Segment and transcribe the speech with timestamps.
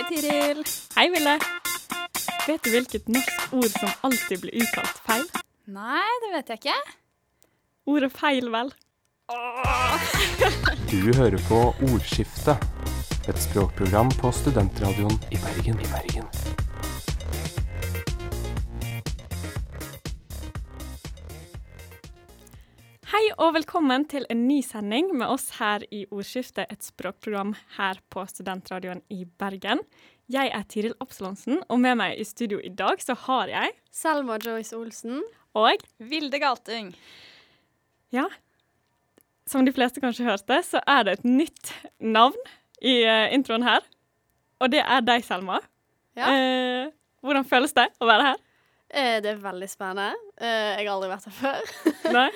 [0.00, 0.62] Hei, Tiril.
[0.96, 1.34] Hei, Ville.
[2.46, 5.26] Vet du hvilket norsk ord som alltid blir uttalt feil?
[5.68, 6.76] Nei, det vet jeg ikke.
[7.92, 8.72] Ordet feil, vel.
[10.90, 11.60] Du hører på
[11.90, 12.64] Ordskiftet,
[13.28, 15.76] et språkprogram på studentradioen i Bergen.
[15.84, 16.69] I Bergen.
[23.20, 27.98] Hei og velkommen til en ny sending med oss her i Ordskiftet, et språkprogram her
[28.08, 29.82] på studentradioen i Bergen.
[30.32, 34.38] Jeg er Tiril Absalonsen, og med meg i studio i dag så har jeg Selma
[34.40, 35.20] Joyce Olsen.
[35.52, 36.94] Og Vilde Galtung.
[38.08, 38.24] ja,
[39.44, 42.40] som de fleste kanskje hørte, så er det et nytt navn
[42.80, 43.84] i eh, introen her.
[44.64, 45.60] Og det er deg, Selma.
[46.16, 46.24] Ja.
[46.24, 46.88] Eh,
[47.20, 48.46] hvordan føles det å være her?
[48.90, 50.12] Eh, det er veldig spennende.
[50.40, 51.74] Eh, jeg har aldri vært her før.
[52.18, 52.28] Nei?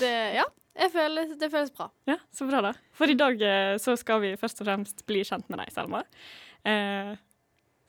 [0.00, 0.46] Det, ja,
[0.80, 1.90] jeg føler, det føles bra.
[2.08, 2.74] Ja, så bra da.
[2.96, 6.04] For i dag eh, så skal vi først og fremst bli kjent med deg, Selma.
[6.68, 7.12] Eh,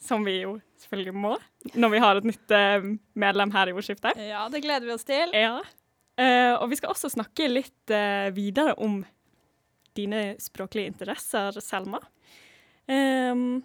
[0.02, 1.36] som vi jo selvfølgelig må
[1.78, 2.54] når vi har et nytt
[3.22, 4.18] medlem her i ordskiftet.
[4.18, 5.30] Ja, det gleder vi oss til.
[5.38, 5.60] Ja.
[6.22, 9.02] Eh, og vi skal også snakke litt eh, videre om
[9.98, 12.00] dine språklige interesser, Selma.
[12.92, 13.62] Ehm,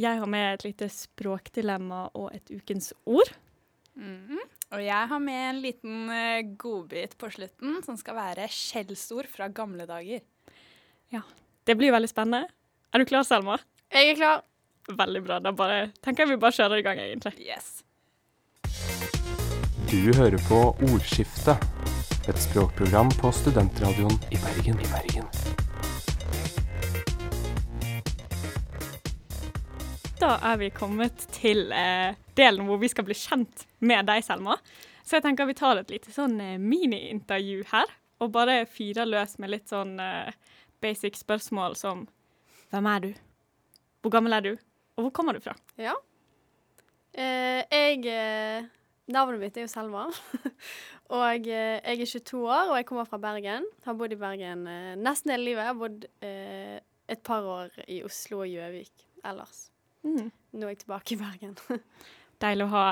[0.00, 3.30] jeg har med et lite språkdilemma og et ukens ord.
[4.00, 4.40] Mhm.
[4.70, 9.48] Og jeg har med en liten eh, godbit på slutten, som skal være skjellsord fra
[9.50, 10.22] gamle dager.
[11.10, 11.24] Ja.
[11.66, 12.46] Det blir veldig spennende.
[12.94, 13.58] Er du klar, Selma?
[13.90, 14.44] Jeg er klar.
[14.90, 15.38] Veldig bra.
[15.42, 17.34] Da bare, tenker jeg vi bare kjører i gang, egentlig.
[17.42, 17.82] Yes.
[19.90, 21.66] Du hører på Ordskiftet,
[22.30, 24.78] et språkprogram på studentradioen i Bergen.
[24.78, 25.68] I Bergen.
[30.20, 34.58] Da er vi kommet til eh, delen hvor vi skal bli kjent med deg, Selma.
[35.00, 37.88] Så jeg tenker vi tar et lite sånn eh, mini-intervju her,
[38.20, 40.28] og bare fyrer løs med litt sånn eh,
[40.84, 42.04] basic spørsmål som
[42.68, 43.08] Hvem er du?
[44.04, 44.50] Hvor gammel er du?
[45.00, 45.56] Og hvor kommer du fra?
[45.80, 45.96] Ja.
[47.16, 48.68] Eh, jeg eh,
[49.10, 50.04] Navnet mitt er jo Selma.
[51.16, 53.64] og eh, jeg er 22 år, og jeg kommer fra Bergen.
[53.88, 54.68] Har bodd i Bergen
[55.00, 55.64] nesten hele livet.
[55.64, 56.08] Jeg har bodd
[57.16, 59.70] et par år i Oslo og Gjøvik ellers.
[60.06, 60.30] Mm.
[60.56, 61.56] Nå er jeg tilbake i Bergen.
[62.40, 62.84] Deilig å ha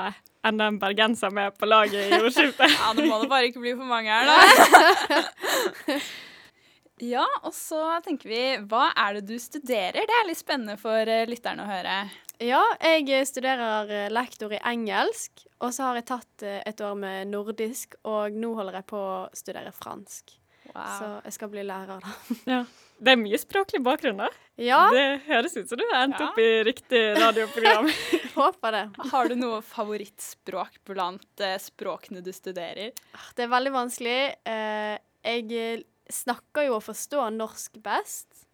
[0.45, 2.69] enda en bergenser med på laget i ordskiftet.
[2.79, 5.97] Ja, nå må det bare ikke bli for mange her, da.
[7.15, 10.05] ja, og så tenker vi Hva er det du studerer?
[10.05, 11.95] Det er litt spennende for eh, lytterne å høre.
[12.39, 12.61] Ja,
[12.91, 17.33] jeg eh, studerer eh, lektor i engelsk, og så har jeg tatt et år med
[17.33, 20.37] nordisk, og nå holder jeg på å studere fransk.
[20.69, 22.37] Så jeg skal bli lærer, da.
[22.45, 22.61] Ja.
[22.99, 24.27] Det er mye språklig bakgrunn, da.
[24.59, 26.27] Ja, Det høres ut som du har endt Ja.
[26.33, 27.87] opp i riktig radioprogram.
[28.35, 28.81] håper det.
[29.11, 32.91] Har du noe favorittspråk blant eh, språkene du studerer?
[33.35, 34.17] Det er veldig vanskelig.
[34.45, 38.45] Eh, Jeg snakker jo og forstår norsk best,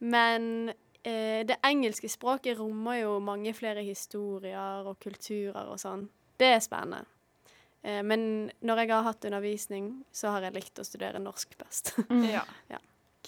[0.00, 0.70] men
[1.04, 6.08] eh, det engelske språket rommer jo mange flere historier og kulturer og sånn.
[6.40, 7.04] Det er spennende.
[7.82, 11.94] Eh, Men når jeg har hatt undervisning, så har jeg likt å studere norsk best.
[12.08, 12.44] Ja.
[12.72, 12.78] Ja.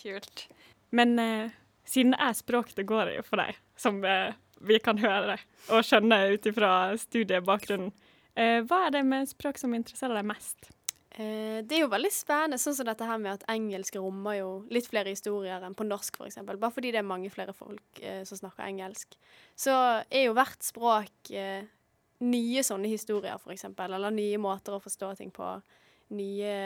[0.03, 0.47] Kult.
[0.93, 1.51] Men eh,
[1.89, 5.39] siden det er språk det går i for deg, som eh, vi kan høre
[5.73, 6.71] og skjønne ut ifra
[7.01, 7.91] studiebakgrunnen,
[8.37, 10.69] eh, hva er det med språk som interesserer deg mest?
[11.17, 14.51] Eh, Det er jo veldig spennende, sånn som dette her med at engelsk rommer jo
[14.73, 16.39] litt flere historier enn på norsk, f.eks.
[16.47, 19.17] Bare fordi det er mange flere folk eh, som snakker engelsk.
[19.57, 19.75] Så
[20.09, 21.65] er jo hvert språk eh,
[22.23, 23.67] nye sånne historier, f.eks.
[23.77, 25.51] Eller nye måter å forstå ting på.
[26.17, 26.57] Nye,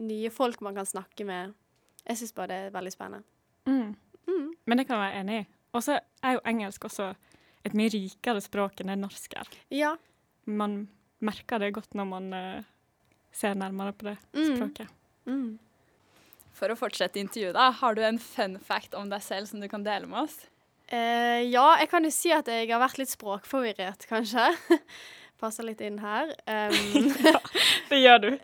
[0.00, 1.52] nye folk man kan snakke med.
[2.08, 3.24] Jeg syns bare det er veldig spennende.
[3.68, 3.94] Mm.
[4.28, 4.48] Mm.
[4.66, 5.46] Men det kan jeg være enig i.
[5.76, 7.10] Og så er jo engelsk også
[7.68, 9.48] et mye rikere språk enn det norsk er.
[9.74, 9.94] Ja.
[10.48, 10.80] Man
[11.24, 12.66] merker det godt når man uh,
[13.34, 14.52] ser nærmere på det Mm.
[14.56, 14.92] språket.
[15.28, 15.58] Mm.
[16.58, 19.68] For å fortsette intervjuet, da, har du en fun fact om deg selv som du
[19.70, 20.38] kan dele med oss?
[20.90, 24.48] Uh, ja, jeg kan jo si at jeg har vært litt språkforvirret, kanskje.
[25.38, 26.32] Passer litt inn her.
[26.48, 27.12] Um,
[27.92, 28.30] Det gjør du.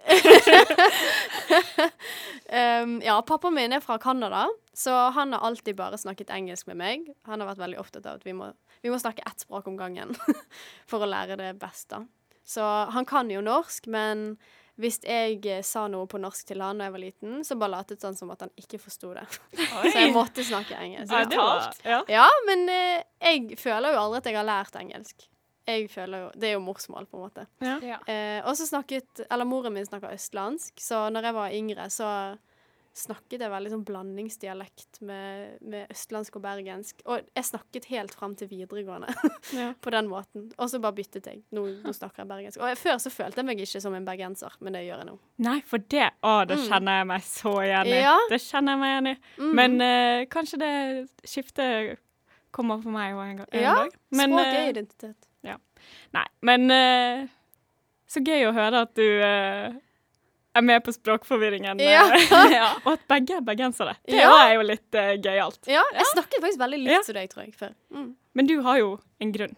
[2.54, 6.80] Um, ja, pappaen min er fra Canada, så han har alltid bare snakket engelsk med
[6.80, 7.06] meg.
[7.28, 8.50] Han har vært veldig opptatt av at vi må,
[8.82, 10.14] vi må snakke ett språk om gangen
[10.90, 12.02] for å lære det best, da.
[12.44, 14.34] Så han kan jo norsk, men
[14.80, 17.76] hvis jeg eh, sa noe på norsk til han da jeg var liten, så bare
[17.76, 19.22] latet han som at han ikke forsto det.
[19.84, 21.12] Så jeg måtte snakke engelsk.
[21.14, 22.00] Ja, det var, ja.
[22.10, 25.28] Ja, men eh, jeg føler jo aldri at jeg har lært engelsk.
[25.64, 27.46] Jeg føler jo, Det er jo morsmål, på en måte.
[27.64, 27.78] Ja.
[27.80, 28.00] Ja.
[28.10, 32.10] Eh, og så snakket Eller moren min snakker østlandsk, så når jeg var yngre, så
[32.94, 37.00] snakket jeg veldig sånn blandingsdialekt med, med østlandsk og bergensk.
[37.10, 39.10] Og jeg snakket helt fram til videregående
[39.60, 39.72] Ja.
[39.82, 40.44] på den måten.
[40.62, 41.40] Og så bare byttet jeg.
[41.54, 42.60] Nå, nå snakker jeg bergensk.
[42.62, 45.08] Og jeg, før så følte jeg meg ikke som en bergenser, men det gjør jeg
[45.10, 45.16] nå.
[45.48, 46.64] Nei, for det Å, det Mm.
[46.70, 47.98] kjenner jeg meg så igjen i.
[47.98, 48.16] Ja.
[48.30, 49.16] Det kjenner jeg meg igjen i.
[49.42, 49.52] Mm.
[49.58, 50.72] Men uh, kanskje det
[51.28, 51.98] skiftet
[52.54, 53.96] kommer for meg òg en, gang- en Ja, dag.
[54.14, 55.30] Men, Språk er eh, identitet.
[56.14, 57.26] Nei, men uh,
[58.08, 59.02] så gøy å høre at du
[60.54, 61.80] er med på språkforvirringen.
[61.80, 62.24] eh,
[62.58, 62.68] Ja.
[62.84, 63.96] og at begge er bergensere.
[64.06, 64.30] Det Ja.
[64.46, 65.60] er jo litt uh, gøyalt.
[65.70, 67.02] Ja, jeg snakket faktisk veldig likt Ja.
[67.06, 67.72] til deg, tror jeg, før.
[67.94, 68.10] Mm.
[68.34, 69.56] Men du har jo en grunn.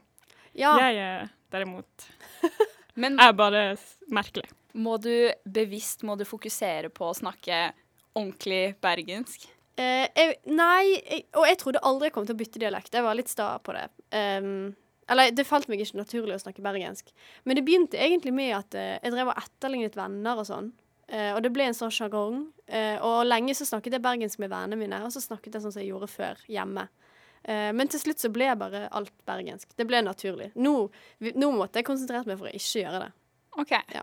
[0.56, 0.76] Ja.
[0.80, 2.06] Jeg er derimot
[2.96, 3.76] Men er bare
[4.08, 4.48] merkelig.
[4.74, 7.72] må du bevisst må du fokusere på å snakke
[8.16, 9.44] ordentlig bergensk?
[9.76, 12.94] Uh, jeg, nei, jeg, og jeg trodde aldri jeg kom til å bytte dialekt.
[12.96, 13.84] Jeg var litt sta på det.
[14.16, 14.72] Um,
[15.12, 17.12] eller det falt meg ikke naturlig å snakke bergensk.
[17.44, 20.72] Men det begynte egentlig med at uh, jeg drev og etterlignet venner og sånn.
[21.08, 22.40] Eh, og det ble en sånn sjargong.
[22.66, 25.72] Eh, og lenge så snakket jeg bergensk med vennene mine, og så snakket jeg sånn
[25.76, 26.88] som jeg gjorde før, hjemme.
[27.46, 29.70] Eh, men til slutt så ble bare alt bergensk.
[29.78, 30.50] Det ble naturlig.
[30.58, 30.90] Nå,
[31.22, 33.12] vi- nå måtte jeg konsentrert meg for å ikke gjøre det.
[33.62, 33.70] OK.
[33.94, 34.02] Ja.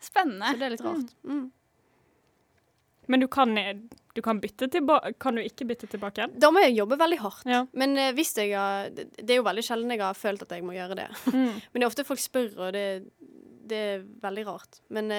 [0.00, 0.54] Spennende.
[0.54, 1.12] Så det er litt rart.
[1.24, 1.50] Mm.
[3.08, 3.54] Men du kan,
[4.14, 6.32] du kan bytte tilbake Kan du ikke bytte tilbake igjen?
[6.42, 7.44] Da må jeg jobbe veldig hardt.
[7.46, 7.60] Ja.
[7.72, 10.74] Men hvis jeg har det, er jo veldig sjelden jeg har følt at jeg må
[10.74, 11.06] gjøre det.
[11.30, 11.60] Mm.
[11.70, 12.86] Men det er ofte folk spør, og det,
[13.70, 14.80] det er veldig rart.
[14.90, 15.12] Men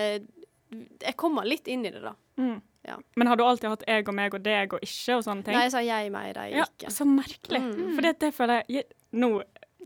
[0.69, 2.14] jeg kommer litt inn i det, da.
[2.42, 2.58] Mm.
[2.88, 2.98] Ja.
[3.19, 5.58] Men har du alltid hatt jeg og meg og deg og ikke og sånne ting?
[5.58, 6.92] Nei, jeg sa jeg, meg, deg, ja, ikke.
[6.94, 7.64] så merkelig.
[7.64, 7.90] Mm.
[7.96, 8.88] For det, føler jeg,
[9.18, 9.31] Nå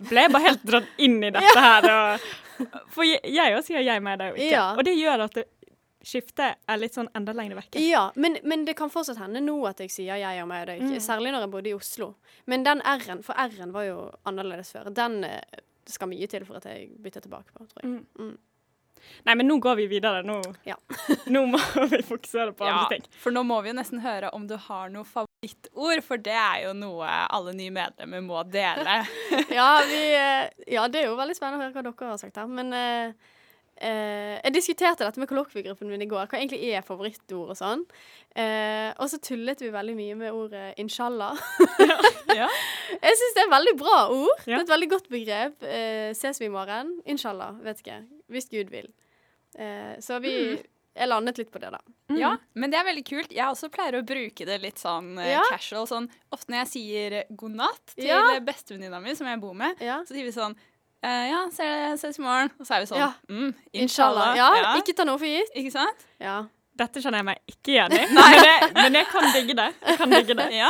[0.09, 1.87] ble jeg bare helt dratt inn i dette her.
[1.93, 2.27] Og,
[2.93, 4.53] for jeg, òg sier jeg, meg, deg og ikke.
[4.53, 4.67] Ja.
[4.75, 5.47] Og det gjør at det,
[6.01, 7.77] skiftet er litt sånn enda lenger vekk.
[7.85, 10.71] Ja, men, men det kan fortsatt hende nå at jeg sier jeg og meg og
[10.71, 10.97] deg, ikke.
[10.97, 11.03] Mm.
[11.05, 12.07] Særlig når jeg bodde i Oslo.
[12.49, 13.99] Men den R-en, for R-en var jo
[14.29, 17.83] annerledes før, den eh, det skal mye til for at jeg bytter tilbake på, tror
[17.83, 18.01] jeg.
[18.21, 18.33] Mm.
[19.27, 20.23] Nei, men nå går vi videre.
[20.27, 20.77] Nå, Ja.
[21.33, 21.59] nå må
[21.91, 23.05] vi fokusere på andre ting.
[23.21, 26.63] for nå må vi jo nesten høre om du har noe favorittord, for det er
[26.67, 29.01] jo noe alle nye medlemmer må dele.
[29.51, 32.37] Ja, vi, eh, ja, det er jo veldig spennende å høre hva dere har sagt
[32.39, 32.47] her.
[32.47, 33.11] Men uh,
[33.81, 37.83] uh, jeg diskuterte dette med kollokviegruppen min i går, hva egentlig er favorittord og sånn.
[38.31, 41.35] Uh, og så tullet vi veldig mye med ordet inshallah.
[42.31, 42.45] Ja.
[42.87, 44.37] Jeg syns det er et veldig bra ord.
[44.45, 45.65] Det er et veldig godt begrep.
[46.15, 46.93] Ses vi i morgen?
[47.11, 47.57] Inshallah.
[47.65, 47.97] Vet ikke.
[48.31, 48.87] Hvis Gud vil.
[49.59, 50.33] Eh, så vi
[50.95, 51.79] Jeg landet litt på det, da.
[52.19, 53.31] Ja, men det er veldig kult.
[53.31, 55.41] Jeg også pleier å bruke det litt sånn eh, Ja.
[55.49, 55.85] casual.
[55.87, 58.39] Sånn, ofte når jeg sier eh, god natt til Ja.
[58.43, 60.01] bestevenninna mi, som jeg bor med, Ja.
[60.03, 60.55] så sier vi sånn
[61.03, 62.51] eh, Ja, ses i morgen.
[62.59, 63.13] Og så er vi sånn Ja.
[63.29, 64.35] mm, Inshallah.
[64.35, 65.49] Ja, Ikke ta noe for gitt.
[65.55, 66.03] Ikke sant?
[66.19, 66.43] Ja.
[66.75, 69.73] Dette kjenner jeg meg ikke igjen i, men, jeg, men jeg kan digge det.
[69.87, 70.49] Jeg kan digge det.
[70.61, 70.69] Ja.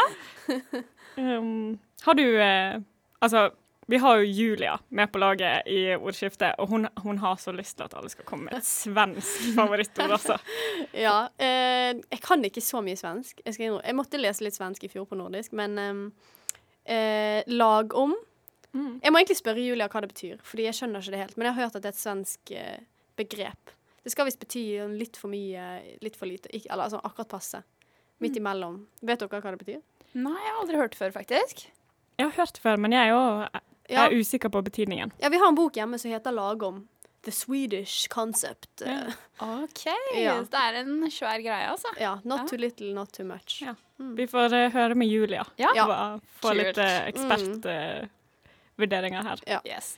[1.17, 2.79] Um, har du eh,
[3.21, 3.51] Altså,
[3.91, 7.77] vi har jo Julia med på laget i ordskiftet, og hun, hun har så lyst
[7.77, 10.39] til at alle skal komme med et svensk favorittord altså.
[11.05, 11.27] Ja.
[11.35, 13.43] Eh, jeg kan ikke så mye svensk.
[13.45, 15.79] Jeg, skal jeg måtte lese litt svensk i fjor på nordisk, men
[16.85, 18.15] eh, lag om
[18.71, 19.01] Mm.
[19.03, 21.33] Jeg må egentlig spørre Julia hva det betyr, fordi jeg skjønner ikke det helt.
[21.35, 22.83] Men jeg har hørt at det er et svensk eh,
[23.19, 23.73] begrep.
[24.01, 24.63] Det skal visst bety
[24.95, 25.65] litt for mye,
[26.01, 26.49] litt for lite.
[26.55, 27.61] Ikke, eller altså akkurat passe.
[28.23, 28.79] Midt imellom.
[29.03, 29.81] Vet dere hva det betyr?
[30.15, 31.65] Nei, jeg har aldri hørt det før, faktisk.
[32.19, 33.61] Jeg har hørt det før, men jeg er jo
[33.91, 35.11] jeg er usikker på betydningen.
[35.21, 36.87] ja, vi har en bok hjemme som heter Lagom.
[37.23, 38.81] The Swedish Concept.
[38.81, 39.01] Ja.
[39.41, 39.83] Eh, OK.
[40.17, 40.39] Ja.
[40.41, 41.87] Det er en svær greie, altså.
[41.99, 42.15] ja.
[42.23, 42.45] Not Ja.
[42.49, 43.59] too little, not too much.
[43.61, 43.75] Ja.
[43.99, 44.15] Mm.
[44.17, 45.43] Vi får uh, høre med Julia.
[45.61, 45.69] Ja.
[45.75, 46.17] Ja.
[46.41, 49.39] Få litt uh, ekspertvurderinger her.
[49.67, 49.97] Yes.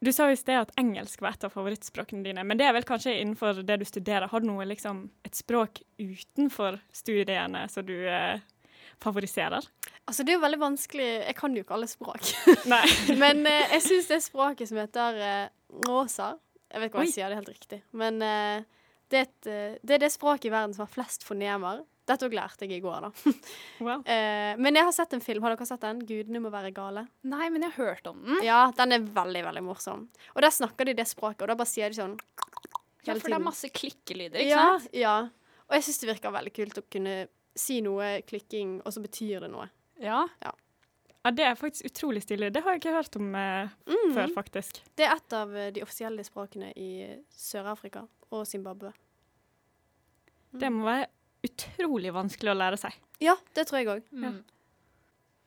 [0.00, 2.84] Du sa i sted at engelsk var et av favorittspråkene dine, men det er vel
[2.88, 4.26] kanskje innenfor det du studerer.
[4.32, 8.40] Har du noe liksom et språk utenfor studiene som du eh,
[9.02, 9.64] favoriserer?
[10.04, 12.32] Altså, det er jo veldig vanskelig Jeg kan jo ikke alle språk.
[12.72, 12.84] Nei.
[13.22, 15.46] Men eh, jeg syns det språket som heter uh,
[15.86, 16.34] Rosa
[16.70, 17.08] Jeg vet ikke hva Oi.
[17.08, 18.66] jeg sier det er helt riktig, men eh,
[19.10, 21.80] det, er et, eh, det er det språket i verden som har flest fonemer.
[22.06, 23.34] Dette òg lærte jeg i går, da.
[23.86, 24.04] Wow.
[24.04, 25.42] Eh, men jeg har sett en film.
[25.42, 26.04] Har dere sett den?
[26.06, 27.06] 'Gudene må være gale'?
[27.26, 28.38] Nei, men jeg har hørt om den.
[28.46, 30.06] Ja, den er veldig, veldig morsom.
[30.34, 32.16] Og der snakker de det språket, og da bare sier de sånn
[33.06, 34.90] Ja, for det er masse klikkelyder, ikke ja, sant?
[34.94, 35.16] Ja.
[35.70, 37.14] Og jeg syns det virker veldig kult å kunne
[37.56, 39.68] si noe klikking, og så betyr det noe.
[40.00, 40.26] Ja.
[41.20, 42.52] Ja, det er faktisk utrolig stilig.
[42.54, 44.14] Det har jeg ikke hørt om eh, Mm.
[44.16, 44.78] før, faktisk.
[44.96, 46.90] Det er et av eh, de offisielle språkene i
[47.36, 48.92] Sør-Afrika og Zimbabwe.
[50.56, 51.10] Det må være
[51.46, 52.96] utrolig vanskelig å lære seg.
[53.22, 54.08] Ja, det tror jeg òg.
[54.12, 54.40] Mm.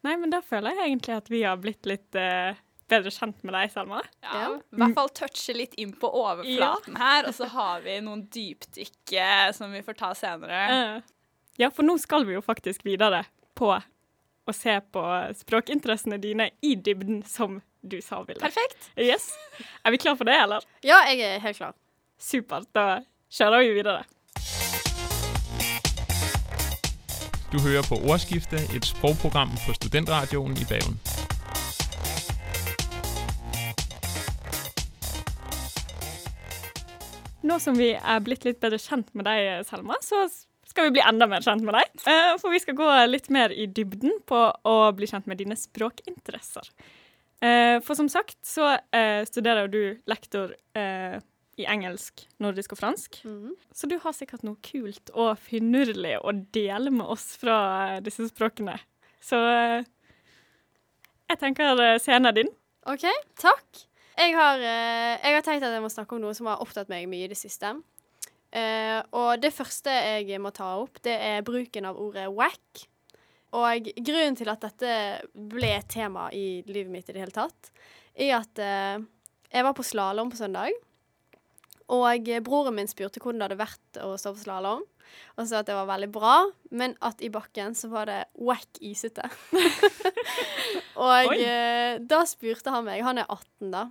[0.03, 2.53] Nei, men da føler jeg egentlig at vi har blitt litt eh,
[2.91, 4.01] bedre kjent med deg, Selma.
[4.22, 4.48] Ja, Ja.
[4.60, 9.13] I hvert fall touche litt inn på overflaten her, og så har vi noen dypdykk
[9.17, 11.01] eh, som vi får ta senere.
[11.57, 15.01] Ja, for nå skal vi jo faktisk videre på å se på
[15.38, 18.41] språkinteressene dine i dybden, som du sa, Vilde.
[18.41, 18.88] Perfekt.
[18.98, 19.29] Yes.
[19.86, 20.65] Er vi klar for det, eller?
[20.81, 21.75] Ja, jeg er helt klar.
[22.17, 22.65] Supert.
[22.74, 24.01] Da kjører vi videre.
[27.53, 30.98] Du hører på Ordskifte, et språkprogram på Studentradioen i Bergen.
[37.45, 40.24] Nå som vi er blitt litt bedre kjent med deg, Selma, så
[40.74, 41.92] skal vi bli enda mer kjent med deg.
[42.10, 45.58] Eh, for vi skal gå litt mer i dybden på å bli kjent med dine
[45.60, 46.72] språkinteresser.
[47.44, 50.56] Eh, for som sagt så eh, studerer du lektor
[51.53, 53.20] i engelsk, nordisk og fransk.
[53.30, 53.53] Mm.
[53.77, 58.80] Så du har sikkert noe kult og finurlig å dele med oss fra disse språkene.
[59.22, 59.38] Så
[61.30, 62.50] jeg tenker scenen er din.
[62.89, 63.06] OK,
[63.38, 63.86] takk.
[64.18, 67.06] Jeg har, jeg har tenkt at jeg må snakke om noe som har opptatt meg
[67.12, 67.75] mye i det siste.
[68.53, 72.86] Eh, og det første jeg må ta opp, det er bruken av ordet wack.
[73.53, 74.93] Og grunnen til at dette
[75.33, 77.69] ble et tema i livet mitt i det hele tatt,
[78.13, 79.03] er at eh,
[79.53, 80.74] jeg var på slalåm på søndag.
[81.93, 84.86] Og broren min spurte hvordan det hadde vært å stå på slalåm.
[85.38, 86.38] Og sa at det var veldig bra,
[86.74, 89.27] men at i bakken så var det wack isete.
[91.10, 93.83] og eh, da spurte han meg Han er 18, da.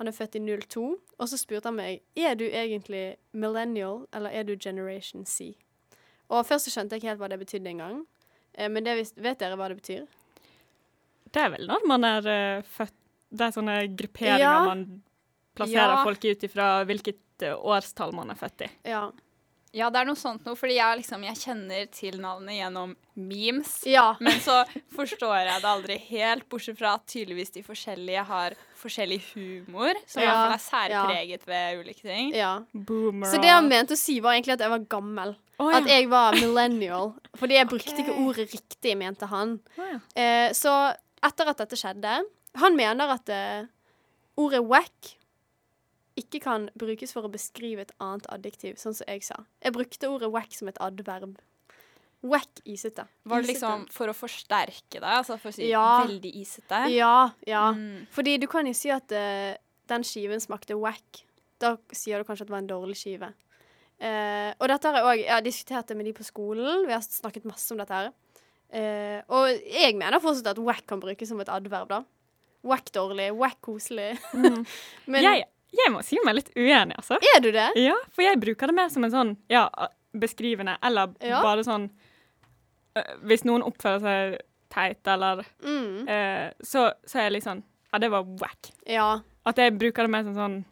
[0.00, 0.82] Han er født i 02.
[1.20, 5.50] Og så spurte han meg er du egentlig millennial, eller er du generation C.
[6.32, 7.98] Og først så skjønte jeg ikke helt hva det betydde engang.
[8.54, 10.06] Eh, men vet dere hva det betyr?
[11.30, 12.96] Det er vel når man er uh, født
[13.30, 14.54] Det er sånne grupperinger Ja.
[14.66, 14.80] man
[15.54, 16.04] plasserer Ja.
[16.08, 18.70] folk ut ifra hvilket eh, årstall man er født i.
[18.90, 19.04] Ja.
[19.76, 23.76] Ja, det er noe sånt noe, fordi jeg, liksom, jeg kjenner til navnet gjennom memes.
[23.86, 24.16] ja.
[24.24, 24.64] Men så
[24.96, 30.24] forstår jeg det aldri helt, bortsett fra at tydeligvis de forskjellige har forskjellig humor, som
[30.24, 30.58] Ja, er ja.
[30.64, 32.34] særpreget ved ulike ting.
[32.34, 32.56] ja.
[32.72, 35.36] Boomer Så det han mente å si, var egentlig at jeg var gammel.
[35.60, 35.78] Oh, ja.
[35.78, 37.12] At jeg var millennial.
[37.36, 38.06] Fordi jeg brukte okay.
[38.06, 39.58] ikke ordet riktig, mente han.
[39.76, 40.00] Oh, ja.
[40.16, 40.72] Eh, så
[41.20, 42.14] etter at dette skjedde
[42.62, 43.68] Han mener at eh,
[44.40, 45.10] ordet wack
[46.18, 49.44] ikke kan brukes for å beskrive et annet adjektiv, sånn som jeg sa.
[49.62, 51.38] Jeg brukte ordet wack som et adverb.
[52.20, 53.06] Wack isete.
[53.24, 55.08] Var det liksom for å forsterke det?
[55.08, 56.04] Altså for å si Ja.
[56.04, 56.82] veldig isete?
[56.92, 57.70] Ja, ja.
[57.72, 58.06] Mm.
[58.12, 59.56] Fordi du kan jo si at uh,
[59.88, 61.22] den skiven smakte wack.
[61.60, 63.32] Da sier du kanskje at det var en dårlig skive.
[64.00, 66.86] Uh, og dette har jeg òg Jeg diskutert det med de på skolen.
[66.86, 68.12] Vi har snakket masse om dette her.
[68.70, 72.04] Uh, og jeg mener fortsatt at wack kan brukes som et adverb, da.
[72.62, 74.18] Wack dårlig, wack koselig.
[74.36, 74.66] Mm.
[75.12, 77.18] Men jeg, jeg må si meg litt uenig, altså.
[77.36, 77.68] er du det?
[77.76, 79.68] Ja, for jeg bruker det mer som en sånn ja,
[80.16, 81.42] beskrivende, eller Ja.
[81.42, 81.90] bare sånn
[82.96, 84.38] øh, Hvis noen oppfører seg
[84.70, 86.08] teit, eller Mm.
[86.08, 87.62] øh, så, så er jeg litt sånn
[87.92, 88.70] Ja, det var wack.
[88.86, 89.20] Ja.
[89.46, 90.64] At jeg bruker det mer som sånn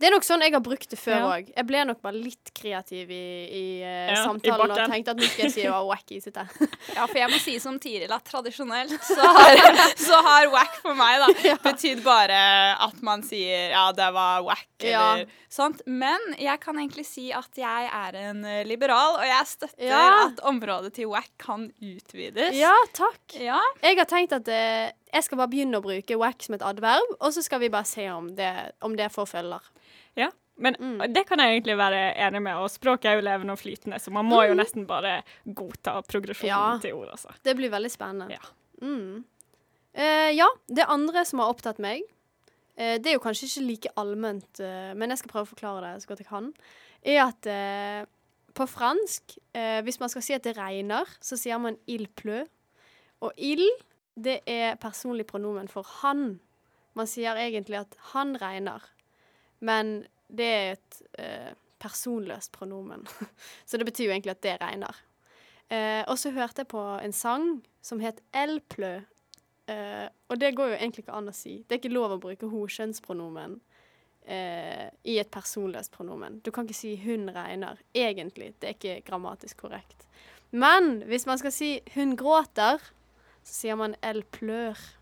[0.00, 1.32] Det er nok sånn jeg har brukt det før Ja.
[1.44, 5.26] Jeg ble nok bare litt kreativ i, i ja, samtalen i og tenkte at nå
[5.28, 6.46] skal jeg si oh, wack isete.
[6.94, 9.60] Ja, for jeg må si som Tiril at tradisjonelt så har,
[10.08, 12.40] så har wack for meg da betydd bare
[12.80, 15.02] at man sier ja, det var wack Ja.
[15.20, 15.82] eller sånt.
[15.84, 20.06] Men jeg kan egentlig si at jeg er en eh, liberal, og jeg støtter Ja.
[20.30, 22.56] at området til wack kan utvides.
[22.56, 23.20] Ja, takk.
[23.36, 23.60] Ja.
[23.84, 24.62] Jeg har tenkt at det
[25.10, 27.88] jeg skal bare begynne å bruke wack som et adverb, og så skal vi bare
[27.88, 28.50] se om det,
[28.86, 29.64] om det får følger.
[30.16, 30.30] Ja.
[30.60, 31.12] Men Mm.
[31.12, 34.10] det kan jeg egentlig være enig med, og språket er jo levende og flytende, så
[34.12, 34.58] man må jo Mm.
[34.60, 36.78] nesten bare godta progresjonen Ja.
[36.82, 37.30] til ord, altså.
[37.42, 38.30] Det blir veldig spennende.
[38.30, 38.38] Ja.
[38.82, 39.24] Mm.
[39.94, 42.02] Eh, ja, det andre som har opptatt meg,
[42.76, 45.94] eh, det er jo kanskje ikke like allment, eh, men jeg skal prøve å forklare
[45.94, 46.54] det så godt jeg kan,
[47.04, 48.04] er at eh,
[48.54, 52.44] på fransk, eh, hvis man skal si at det regner, så sier man il pleu.
[53.22, 53.66] Og il,
[54.20, 56.40] det er personlig pronomen for han.
[56.94, 58.80] Man sier egentlig at han regner,
[59.60, 63.06] men det er et eh, personløst pronomen.
[63.68, 65.00] så det betyr jo egentlig at det regner.
[65.70, 67.48] Eh, og så hørte jeg på en sang
[67.82, 68.98] som het El plø.
[69.70, 71.60] Eh, og det går jo egentlig ikke an å si.
[71.62, 73.58] Det er ikke lov å bruke ho-kjønnspronomen
[74.26, 76.40] eh, i et personløst pronomen.
[76.44, 77.78] Du kan ikke si 'hun regner'.
[77.94, 78.54] Egentlig.
[78.58, 80.06] Det er ikke grammatisk korrekt.
[80.50, 82.82] Men hvis man skal si 'hun gråter',
[83.44, 84.96] så sier man 'el plør'.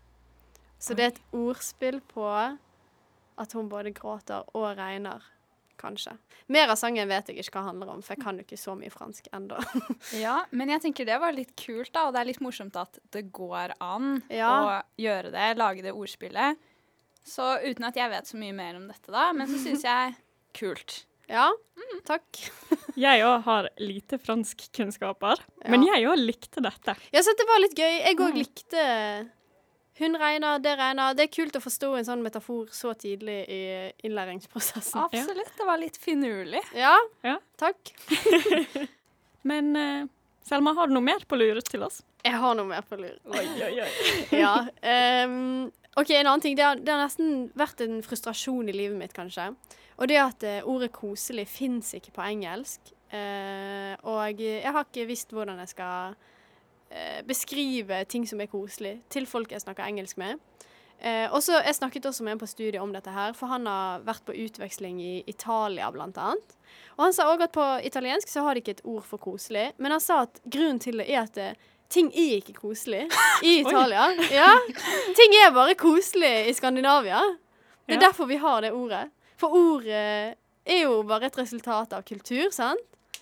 [0.79, 2.57] Så det er et ordspill på
[3.39, 5.23] at hun både gråter og regner.
[5.79, 6.11] Kanskje.
[6.51, 8.73] Mer av sangen vet jeg ikke hva handler om, for jeg kan jo ikke så
[8.75, 9.55] mye fransk ennå.
[10.25, 12.99] ja, men jeg tenker det var litt kult, da, og det er litt morsomt at
[13.15, 14.49] det går an Ja.
[14.51, 16.59] å gjøre det, lage det ordspillet.
[17.23, 20.17] Så uten at jeg vet så mye mer om dette, da, men så syns jeg
[20.59, 21.05] kult.
[21.31, 21.47] Ja,
[22.09, 22.27] takk.
[22.99, 25.69] Jeg òg har lite franskkunnskaper, Ja.
[25.71, 26.97] men jeg òg likte dette.
[27.13, 27.93] Jeg synes det var litt gøy.
[28.03, 28.39] Jeg òg Mm.
[28.41, 28.83] likte
[29.99, 31.15] Hun regner, det regner.
[31.17, 33.61] Det er kult å forstå en sånn metafor så tidlig i
[34.07, 35.01] innlæringsprosessen.
[35.05, 35.51] Absolutt.
[35.57, 36.61] Det var litt finurlig.
[36.77, 37.37] Ja, Ja.
[37.59, 37.91] takk.
[39.49, 40.05] Men eh,
[40.43, 42.01] Selma, har du noe mer på lur til oss?
[42.25, 43.17] Jeg har noe mer på lur.
[43.31, 43.89] Oi, oi, oi.
[44.43, 44.53] ja.
[45.25, 45.67] Um,
[45.99, 46.55] OK, en annen ting.
[46.57, 49.51] Det har, det har nesten vært en frustrasjon i livet mitt, kanskje.
[49.99, 52.93] Og det at eh, ordet 'koselig' fins ikke på engelsk.
[53.11, 56.13] Uh, og jeg har ikke visst hvordan jeg skal
[57.27, 60.39] beskrive ting som er koselig, til folk jeg snakker engelsk med.
[61.01, 63.99] Eh, også, Jeg snakket også med en på studiet om dette her, for han har
[64.03, 66.55] vært på utveksling i Italia, annet.
[66.97, 69.71] Og han sa òg at på italiensk så har de ikke et ord for koselig,
[69.77, 71.55] men han sa at grunnen til det er at det,
[71.89, 73.05] ting er ikke koselig
[73.43, 74.09] i Italia.
[74.29, 74.49] ja.
[75.15, 77.21] Ting er bare koselig i Skandinavia.
[77.87, 78.07] Det er Ja.
[78.09, 79.09] derfor vi har det ordet.
[79.37, 82.79] For ordet er jo bare et resultat av kultur, sant?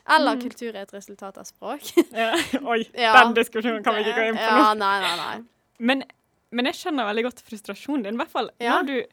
[0.10, 0.42] Eller Mm.
[0.42, 1.82] kultur er et resultat av språk.
[2.14, 2.34] Ja.
[2.72, 3.14] Oi, Ja.
[3.24, 4.58] den diskusjonen kan vi ikke gå inn på nå.
[4.64, 5.44] Ja, nei, nei, nei.
[5.80, 6.04] Men,
[6.52, 8.14] men jeg skjønner veldig godt frustrasjonen din.
[8.16, 8.78] I hvert fall Ja.
[8.82, 9.04] når du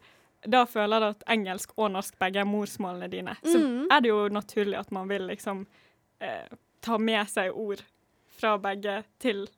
[0.47, 3.87] da føler at engelsk og norsk begge er morsmålene dine, så Mhm.
[3.91, 5.67] er det jo naturlig at man vil liksom
[6.21, 6.47] eh,
[6.83, 7.83] ta med seg ord
[8.39, 9.49] fra begge til,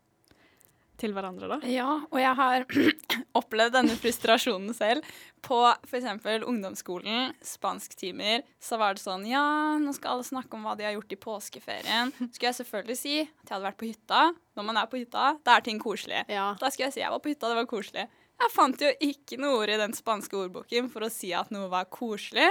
[1.00, 1.58] til hverandre, da.
[1.70, 2.66] Ja, og jeg har
[3.40, 5.06] opplevd denne frustrasjonen selv.
[5.46, 6.08] På f.eks.
[6.48, 9.44] ungdomsskolen, spansktimer, så var det sånn Ja,
[9.78, 12.14] nå skal alle snakke om hva de har gjort i påskeferien.
[12.32, 14.22] Skulle jeg selvfølgelig si at jeg hadde vært på hytta.
[14.56, 16.24] Når man er på hytta, da er ting koselig.
[16.32, 16.48] Ja.
[16.58, 18.08] Da skulle jeg si jeg var på hytta, det var koselig.
[18.36, 21.70] Jeg fant jo ikke noe ord i den spanske ordboken for å si at noe
[21.72, 22.50] var koselig.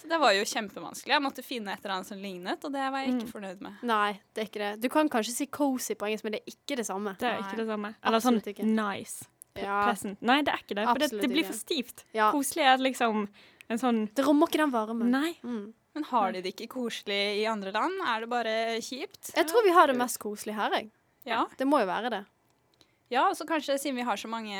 [0.00, 1.12] Så det var jo kjempevanskelig.
[1.14, 3.82] Jeg måtte finne et eller annet som lignet, og det var jeg ikke fornøyd med.
[3.86, 4.70] Nei, det er ikke det.
[4.82, 7.14] Du kan kanskje si cozy på engelsk, men det er ikke det samme.
[7.20, 7.44] Det er Nei.
[7.46, 7.92] ikke det samme.
[8.02, 8.66] Eller sånn ikke.
[8.66, 9.28] nice.
[9.60, 9.82] Ja.
[9.84, 10.18] Pleasant.
[10.24, 10.86] Nei, det er ikke det.
[10.88, 12.04] For det, det blir for stivt.
[12.16, 12.30] Ja.
[12.32, 13.26] Koselig er liksom
[13.68, 15.12] en sånn Det rommer ikke den varmen.
[15.12, 15.34] Nei.
[15.44, 15.72] Mm.
[15.92, 17.98] Men har de det ikke koselig i andre land?
[18.08, 19.34] Er det bare kjipt?
[19.36, 20.88] Jeg tror vi har det mest koselig her, jeg.
[21.28, 21.44] Ja.
[21.58, 22.22] Det må jo være det.
[23.12, 24.56] Ja, og så kanskje siden vi har så mange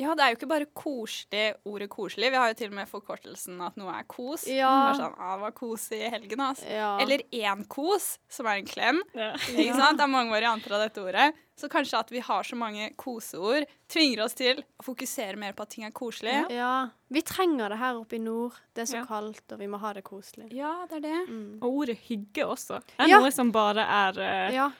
[0.00, 2.30] Ja, det er jo ikke bare koselig, ordet koselig.
[2.32, 4.46] Vi har jo til og med forkortelsen at noe er kos.
[4.48, 4.70] Ja.
[4.70, 6.64] Bare sånn, ah, det var kos i helgen, altså.
[6.72, 6.90] Ja.
[7.04, 9.02] Eller én kos, som er en klem.
[9.14, 9.34] Ja.
[9.52, 9.98] Ikke sant?
[10.00, 11.28] Det er mange varianter av dette ordet.
[11.60, 15.66] Så kanskje at vi har så mange koseord, tvinger oss til å fokusere mer på
[15.66, 16.38] at ting er koselig.
[16.56, 16.88] ja.
[17.12, 18.54] Vi trenger det her oppe i nord.
[18.72, 19.04] Det er så Ja.
[19.04, 20.46] kaldt, og vi må ha det koselig.
[20.54, 21.28] Ja, det er det.
[21.28, 21.58] Mm.
[21.60, 23.18] Og ordet hygge også Det er Ja.
[23.20, 24.70] noe som bare er uh, Ja.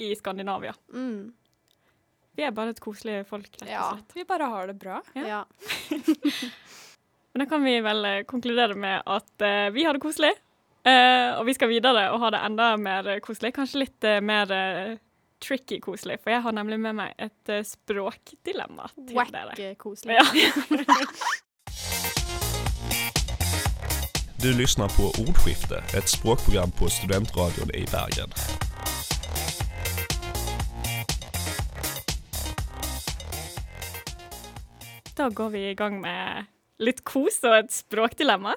[0.00, 0.72] i Skandinavia.
[0.92, 1.32] Mm.
[2.34, 3.74] Vi er bare et koselig folk, rett og slett.
[3.74, 4.14] Ja.
[4.14, 5.00] Vi bare har det bra.
[5.14, 5.26] Ja.
[5.28, 5.44] ja.
[7.34, 10.32] Men da kan vi vel eh, konkludere med at uh, vi har det koselig.
[10.86, 13.54] uh, og vi skal videre og ha det enda mer koselig.
[13.54, 14.50] Kanskje litt uh, mer
[15.44, 19.48] tricky koselig, for jeg har nemlig med meg et språkdilemma til dere.
[19.50, 20.18] Wack eh, koselig.
[20.18, 20.24] Ja.
[24.44, 28.28] Du lyssnar på Ordskifte, et språkprogram på Studentradion i Bergen.
[35.14, 36.50] Da går vi i gang med
[36.82, 38.56] litt kos og et språkdilemma.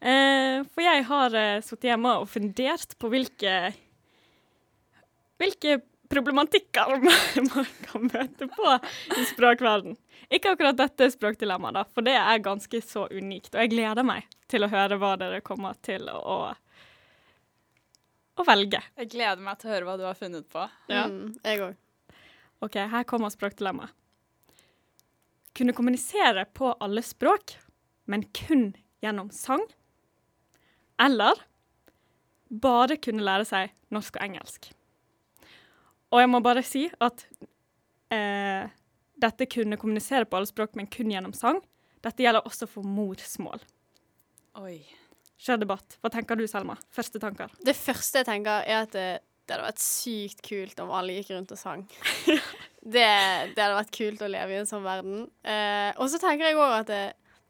[0.00, 3.56] Eh, for jeg har uh, sittet hjemme og fundert på hvilke
[5.42, 5.80] hvilke
[6.12, 8.74] problematikker man man kan møte på
[9.16, 9.96] i språkverden.
[10.32, 13.52] Ikke akkurat dette språkdilemmaet, da, for det er ganske så unikt.
[13.54, 16.38] Og jeg gleder meg til å høre hva dere kommer til å,
[18.36, 18.80] å velge.
[19.00, 20.68] Jeg gleder meg til å høre hva du har funnet på.
[20.92, 21.08] Ja.
[21.08, 21.80] Mm, jeg òg.
[22.62, 23.96] OK, her kommer språkdilemmaet.
[25.56, 27.56] Kunne kommunisere på alle språk,
[28.08, 28.70] men kun
[29.04, 29.64] gjennom sang.
[31.02, 31.40] Eller
[32.48, 34.70] bare kunne lære seg norsk og engelsk.
[36.12, 37.24] Og jeg må bare si at
[38.12, 38.68] eh,
[39.22, 41.60] dette kunne kommunisere på alle språk, men kun gjennom sang.
[42.04, 43.62] Dette gjelder også for morsmål.
[44.60, 44.80] Oi.
[45.42, 45.96] Kjør debatt.
[46.02, 46.76] Hva tenker du, Selma?
[46.92, 47.52] Første tanker.
[47.64, 48.98] Det første jeg tenker, er at
[49.46, 51.84] det, hadde vært sykt kult om alle gikk rundt og sang.
[52.94, 53.06] det,
[53.54, 55.24] det hadde vært kult å leve i en sånn verden.
[55.42, 57.02] Eh, og så tenker jeg òg at det,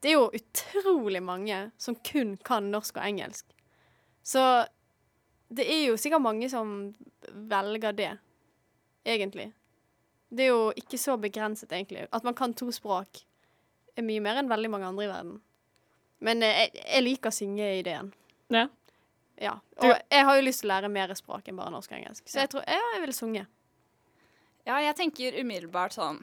[0.02, 3.46] det er jo utrolig mange som kun kan norsk og engelsk.
[4.26, 4.42] Så
[5.52, 6.92] det er jo sikkert mange som
[7.28, 8.12] velger det,
[9.04, 9.50] egentlig.
[10.32, 12.06] Det er jo ikke så begrenset, egentlig.
[12.08, 13.20] At man kan to språk,
[13.92, 15.40] er mye mer enn veldig mange andre i verden.
[16.24, 18.12] Men eh, jeg, jeg liker syngeideen.
[18.52, 18.68] Ja.
[19.42, 19.56] Ja.
[19.82, 22.28] Og jeg har jo lyst til å lære mer språk enn bare norsk og engelsk.
[22.30, 23.44] Så jeg tror ja, jeg vil sunge.
[24.62, 26.22] Ja, jeg tenker umiddelbart sånn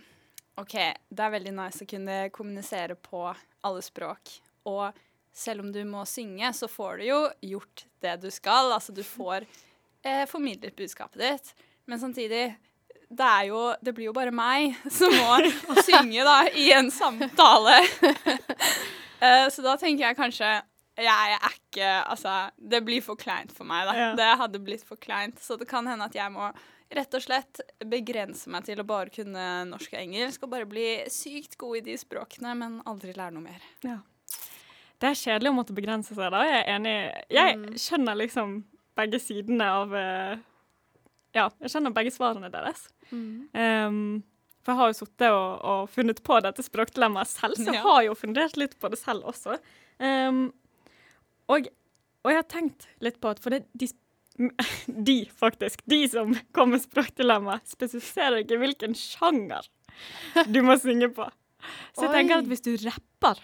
[0.59, 0.75] OK,
[1.07, 4.31] det er veldig nice å kunne kommunisere på alle språk.
[4.67, 4.95] Og
[5.35, 7.19] selv om du må synge, så får du jo
[7.53, 8.73] gjort det du skal.
[8.75, 9.45] Altså, du får
[10.03, 11.53] eh, formidlet budskapet ditt.
[11.87, 12.43] Men samtidig
[13.09, 17.81] det, er jo, det blir jo bare meg som må synge da, i en samtale.
[19.19, 20.49] Eh, så da tenker jeg kanskje
[21.01, 23.93] jeg er ikke Altså, det blir for kleint for meg, da.
[23.97, 24.09] Ja.
[24.15, 25.39] Det hadde blitt for kleint.
[25.39, 26.49] Så det kan hende at jeg må
[26.91, 30.87] rett og slett begrense meg til å bare kunne norsk og engelsk, og bare bli
[31.13, 33.61] sykt god i de språkene, men aldri lære noe mer.
[33.85, 33.99] Ja.
[34.99, 36.41] Det er kjedelig å måtte begrense seg, da.
[36.49, 36.95] Jeg er enig.
[37.29, 37.67] Jeg Mm.
[37.77, 38.63] skjønner liksom
[38.97, 40.37] begge sidene av eh,
[41.35, 42.87] Ja, jeg skjønner begge svarene deres.
[43.53, 44.23] Um,
[44.65, 47.81] for jeg har jo sittet og, og funnet på dette språkdilemmaet selv, så jeg Ja.
[47.85, 49.59] har jo fundert litt på det selv også.
[49.99, 50.51] Um,
[51.49, 51.67] og,
[52.23, 53.89] og jeg har tenkt litt på at For det, de,
[55.09, 59.67] de, faktisk, de som kom med språkdilemma, spesifiserer ikke hvilken sjanger
[60.47, 61.25] du må synge på.
[61.97, 63.41] Så jeg tenker at hvis du rapper,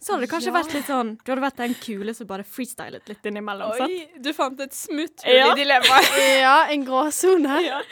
[0.00, 0.54] så hadde det kanskje Ja.
[0.56, 3.74] vært litt sånn Du hadde vært den kule som bare freestylet litt innimellom.
[3.76, 3.92] sant?
[3.92, 5.50] Oi, du fant et smutthull Ja.
[5.52, 6.14] i dilemmaet.
[6.40, 7.58] Ja, en gråsone.
[7.66, 7.82] Ja.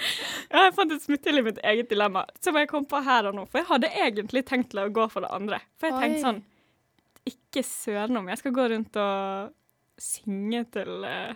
[0.48, 3.36] ja, jeg fant et smutthull i mitt eget dilemma som jeg kom på her og
[3.36, 3.44] nå.
[3.50, 5.60] For jeg hadde egentlig tenkt å gå for det andre.
[5.76, 6.40] For jeg tenkte sånn
[7.28, 9.54] Ikke søren om jeg skal gå rundt og
[9.98, 11.34] synge til, eh,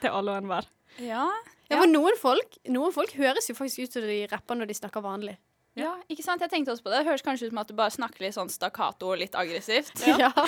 [0.00, 0.68] til alle og enhver.
[1.02, 1.26] Ja.
[1.70, 4.76] Ja, for noen folk, noen folk høres jo faktisk ut som de rapper når de
[4.78, 5.36] snakker vanlig.
[5.74, 6.42] ja, ikke sant?
[6.44, 7.00] Jeg tenkte også på det.
[7.02, 10.04] Det høres kanskje ut som at du bare snakker litt sånn stakkato og litt aggressivt.
[10.06, 10.30] Ja.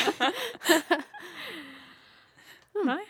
[2.90, 3.02] Nei.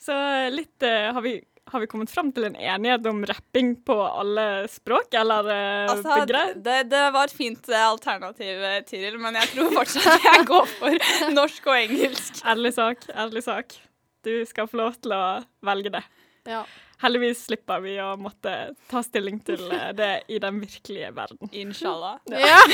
[0.00, 0.14] Så
[0.54, 1.34] litt uh, har, vi,
[1.72, 6.54] har vi kommet fram til en enighet om rapping på alle språk, eller altså, Altså,
[6.64, 10.66] det, det var et fint eh, alternativ, eh, Tiril, men jeg tror fortsatt jeg går
[10.78, 10.98] for
[11.38, 12.42] norsk og engelsk.
[12.48, 13.78] Ærlig sak, ærlig sak.
[14.26, 15.22] Du skal få lov til å
[15.68, 16.04] velge det.
[16.50, 16.64] ja.
[16.98, 18.52] Heldigvis slipper vi å måtte
[18.90, 21.46] ta stilling til eh, det i den virkelige verden.
[21.54, 22.16] Inshallah.
[22.26, 22.58] ja.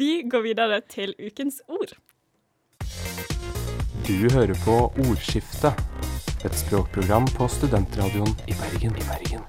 [0.00, 1.92] Vi går videre til ukens ord.
[4.06, 5.80] Du hører på Ordskiftet,
[6.46, 8.94] et språkprogram på studentradioen i Bergen.
[8.94, 9.42] I Bergen.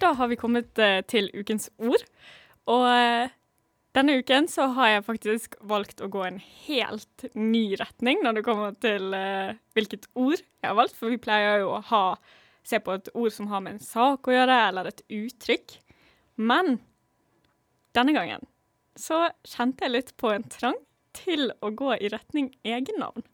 [0.00, 2.00] Da har vi kommet eh, til ukens ord.
[2.72, 3.36] Og eh,
[3.92, 8.48] denne uken så har jeg faktisk valgt å gå en helt ny retning når det
[8.48, 12.04] kommer til eh, hvilket ord jeg har valgt, for vi pleier jo å ha,
[12.64, 15.82] se på et ord som har med en sak å gjøre, eller et uttrykk.
[16.40, 16.78] Men
[17.96, 18.46] denne gangen
[18.98, 20.78] så kjente jeg litt på en trang
[21.16, 23.24] til å gå i retning egennavn.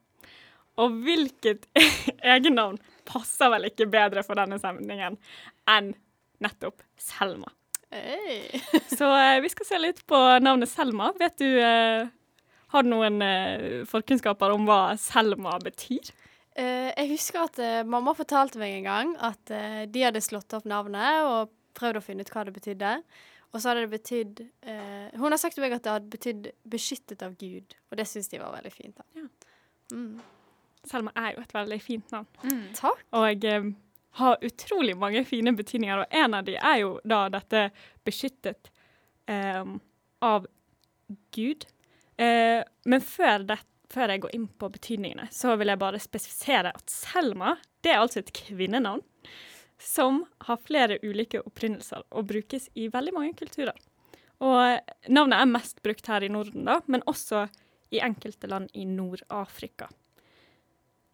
[0.77, 1.65] Og hvilket
[2.35, 5.17] egennavn passer vel ikke bedre for denne sendingen
[5.69, 5.93] enn
[6.43, 7.49] nettopp Selma.
[7.89, 8.61] Hey.
[8.99, 11.13] Så eh, vi skal se litt på navnet Selma.
[11.17, 12.09] Vet du eh,
[12.73, 16.11] Har du noen eh, forkunnskaper om hva Selma betyr?
[16.57, 20.55] Eh, jeg husker at eh, mamma fortalte meg en gang at eh, de hadde slått
[20.57, 22.93] opp navnet og prøvd å finne ut hva det betydde.
[23.53, 26.49] Og så hadde det betydd eh, Hun har sagt til meg at det hadde betydd
[26.67, 28.97] 'beskyttet av Gud', og det syns de var veldig fint.
[28.97, 29.03] da.
[29.15, 29.27] Ja.
[29.95, 30.19] Mm.
[30.87, 32.27] Selma er jo et veldig fint navn.
[32.75, 33.01] Takk.
[33.17, 33.71] Og eh,
[34.19, 37.69] har utrolig mange fine betydninger, og en av de er jo da dette
[38.07, 38.71] beskyttet
[39.29, 39.63] eh,
[40.25, 40.47] av
[41.35, 41.67] Gud.
[42.17, 43.59] Eh, men før, det,
[43.93, 47.55] før jeg går inn på betydningene, så vil jeg bare spesifisere at Selma
[47.85, 49.03] det er altså et kvinnenavn
[49.81, 53.77] som har flere ulike opprinnelser og brukes i veldig mange kulturer.
[54.43, 57.47] Og navnet er mest brukt her i Norden, da, men også
[57.93, 59.87] i enkelte land i Nord-Afrika.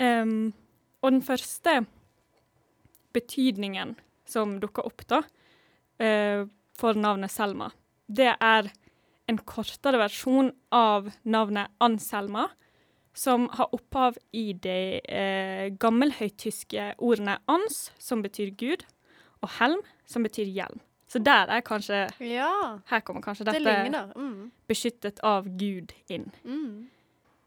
[0.02, 0.52] Um,
[1.04, 1.84] og den første
[3.14, 3.96] betydningen
[4.28, 5.22] som dukker opp da,
[6.02, 6.50] uh,
[6.80, 7.70] for navnet Selma,
[8.08, 8.72] det er
[9.30, 12.50] en kortere versjon av navnet Anselma,
[13.14, 18.86] som har opphav i de eh, gammelhøytyske ordene ans, som betyr Gud,
[19.44, 20.82] og helm, som betyr hjelm.
[21.08, 24.52] Så der er kanskje Ja, Her kommer kanskje dette det Mm.
[24.68, 26.32] beskyttet av Gud inn.
[26.44, 26.88] Mm.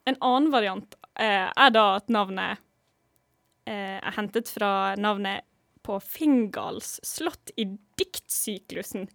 [0.07, 2.59] En annen variant eh, er da at navnet
[3.67, 5.43] eh, er hentet fra navnet
[5.83, 7.65] på Fingals slott i
[7.99, 9.09] diktsyklusen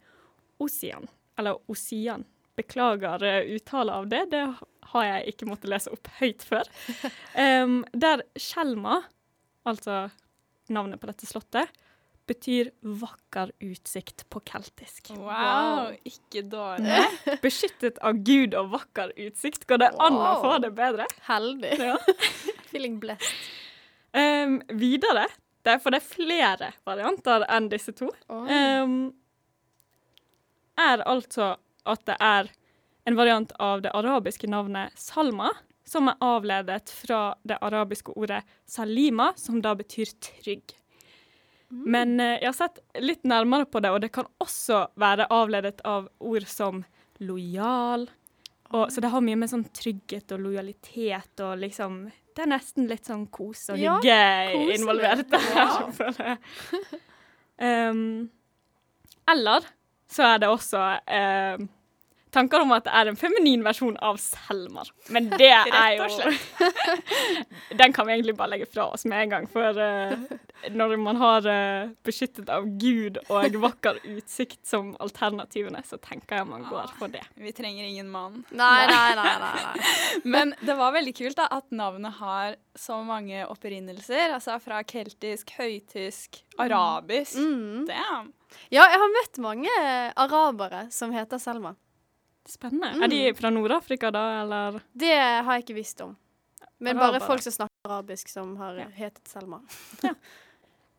[0.60, 2.26] Ossian, eller Ossian.
[2.58, 4.44] Beklager eh, uttale av det, det
[4.94, 6.68] har jeg ikke måttet lese opp høyt før.
[7.36, 9.02] Um, der Skjelma,
[9.68, 10.06] altså
[10.72, 11.72] navnet på dette slottet,
[12.30, 12.70] betyr
[13.02, 15.12] vakker utsikt på keltisk.
[15.18, 17.02] Wow, ikke dårlig.
[17.46, 19.66] Beskyttet av Gud og vakker utsikt.
[19.70, 21.08] Går det an å få det bedre?
[21.28, 21.74] Heldig.
[21.82, 21.98] Ja.
[22.72, 23.50] Feeling blessed.
[24.12, 25.26] Um, videre,
[25.64, 28.50] det er, for det er flere varianter enn disse to, oh.
[28.50, 28.96] um,
[30.82, 31.54] er altså
[31.88, 32.50] at det er
[33.04, 35.52] en variant av det arabiske navnet Salma,
[35.88, 40.76] som er avledet fra det arabiske ordet salima, som da betyr trygg.
[41.72, 45.80] Men eh, jeg har sett litt nærmere på det, og det kan også være avledet
[45.88, 46.84] av ord som
[47.24, 48.08] lojal.
[48.72, 52.86] Og, så det har mye med sånn trygghet og lojalitet og liksom Det er nesten
[52.88, 55.50] litt sånn kos og hygge ja, involvert der.
[55.52, 56.38] Ja.
[57.92, 58.32] Um,
[59.30, 59.68] eller
[60.10, 60.80] så er det også
[61.60, 61.68] um,
[62.32, 65.52] tanker om at det er en feminin versjon av Selmar, Men det
[65.84, 66.08] er jo
[67.82, 69.48] Den kan vi egentlig bare legge fra oss med en gang.
[69.52, 70.16] For uh,
[70.72, 76.50] når man har uh, beskyttet av Gud og vakker utsikt som alternativene, så tenker jeg
[76.50, 77.24] man går for det.
[77.36, 78.42] Vi trenger ingen mann.
[78.50, 79.36] Nei, nei, nei.
[79.44, 79.94] nei, nei.
[80.36, 84.32] Men det var veldig kult da, at navnet har så mange opprinnelser.
[84.36, 87.40] Altså fra keltisk, høytysk, arabisk.
[87.40, 87.88] Mm.
[87.90, 88.34] Damn.
[88.72, 89.72] Ja, jeg har møtt mange
[90.20, 91.76] arabere som heter Selma.
[92.50, 92.90] Spennende.
[93.04, 94.82] Er de fra Nord-Afrika da, eller?
[94.98, 96.16] Det har jeg ikke visst om.
[96.82, 97.28] Men bare Arabere.
[97.28, 98.88] folk som snakker arabisk som har Ja.
[98.98, 99.60] hetet Selma.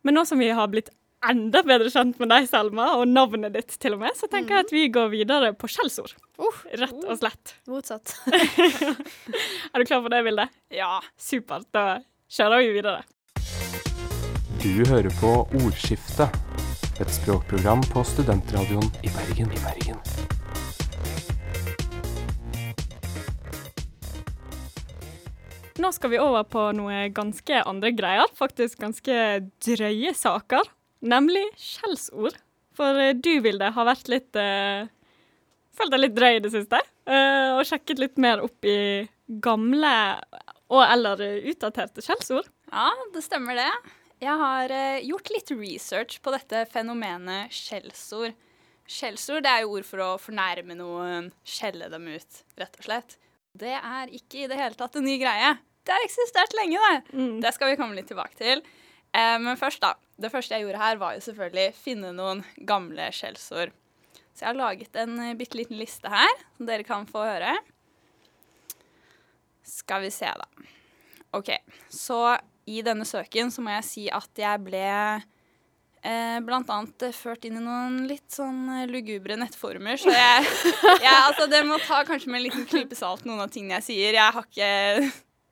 [0.05, 0.88] Men nå som vi har blitt
[1.28, 4.64] enda bedre kjent med deg, Selma, og navnet ditt til og med, så tenker jeg
[4.66, 6.14] at vi går videre på skjellsord.
[6.38, 7.55] Uh, Rett og slett.
[7.70, 8.14] motsatt.
[9.74, 10.48] Er du klar for det, Vilde?
[10.70, 11.00] Ja.
[11.18, 11.66] Supert.
[11.72, 12.00] Da
[12.31, 13.02] kjører vi videre.
[14.62, 16.28] Du hører på Ordskifte,
[17.00, 19.50] et språkprogram på studentradioen i Bergen.
[19.50, 19.98] I Bergen.
[25.83, 28.29] Nå skal vi over på noe ganske andre greier.
[28.38, 29.14] Faktisk ganske
[29.64, 30.68] drøye saker.
[31.03, 32.37] Nemlig skjellsord.
[32.77, 34.87] For eh, du, Vilde, har vært litt uh,
[35.73, 36.79] Følt deg litt drøy i det siste.
[37.09, 39.09] Uh, og sjekket litt mer opp i
[39.42, 39.95] gamle
[40.73, 42.47] og eller utdaterte skjellsord.
[42.71, 43.73] Ja, det stemmer det.
[44.23, 48.38] Jeg har uh, gjort litt research på dette fenomenet skjellsord.
[48.87, 53.18] Skjellsord er jo ord for å fornærme noen, skjelle dem ut, rett og slett.
[53.59, 55.57] Det er ikke i det hele tatt en ny greie.
[55.83, 57.18] Det har eksistert lenge, det.
[57.18, 57.37] Mm.
[57.42, 58.62] Det skal vi komme litt tilbake til.
[59.12, 59.95] Eh, men først, da.
[60.23, 63.75] Det første jeg gjorde her, var jo selvfølgelig finne noen gamle skjellsord.
[64.33, 67.57] Så jeg har laget en uh, bitte liten liste her, som dere kan få høre.
[69.66, 70.71] Skal vi se, da.
[71.37, 71.51] OK.
[71.92, 72.23] Så
[72.71, 74.87] i denne søken så må jeg si at jeg ble
[76.03, 79.99] eh, blant annet eh, ført inn i noen litt sånn eh, lugubre nettformer.
[80.01, 80.47] Så jeg,
[81.07, 83.88] jeg Altså, det må ta kanskje med en liten klype salt noen av tingene jeg
[83.90, 84.18] sier.
[84.18, 84.73] Jeg har ikke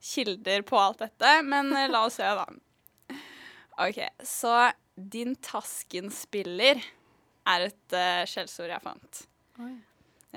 [0.01, 2.47] kilder på alt dette, men eh, la oss se, da.
[3.81, 4.55] OK, så
[4.95, 6.81] din Tasken-spiller
[7.49, 9.23] er et uh, skjellsord jeg fant.
[9.65, 9.73] Oi.